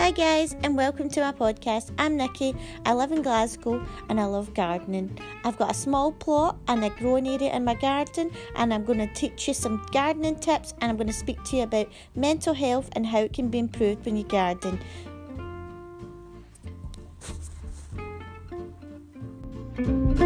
Hi, 0.00 0.12
guys, 0.12 0.56
and 0.62 0.78
welcome 0.78 1.10
to 1.10 1.20
my 1.20 1.30
podcast. 1.30 1.90
I'm 1.98 2.16
Nikki. 2.16 2.56
I 2.86 2.94
live 2.94 3.12
in 3.12 3.20
Glasgow 3.20 3.86
and 4.08 4.18
I 4.18 4.24
love 4.24 4.54
gardening. 4.54 5.18
I've 5.44 5.58
got 5.58 5.72
a 5.72 5.74
small 5.74 6.10
plot 6.10 6.56
and 6.68 6.82
a 6.82 6.88
growing 6.88 7.28
area 7.28 7.54
in 7.54 7.66
my 7.66 7.74
garden, 7.74 8.30
and 8.56 8.72
I'm 8.72 8.86
going 8.86 8.98
to 9.00 9.12
teach 9.12 9.46
you 9.46 9.52
some 9.52 9.86
gardening 9.92 10.36
tips 10.36 10.72
and 10.80 10.90
I'm 10.90 10.96
going 10.96 11.08
to 11.08 11.12
speak 11.12 11.44
to 11.44 11.56
you 11.56 11.64
about 11.64 11.88
mental 12.14 12.54
health 12.54 12.88
and 12.92 13.04
how 13.04 13.18
it 13.18 13.34
can 13.34 13.48
be 13.48 13.58
improved 13.58 14.06
when 14.06 14.16
you 14.16 14.24
garden. 14.24 14.80
Thank 19.76 20.20